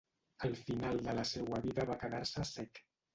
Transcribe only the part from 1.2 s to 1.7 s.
seua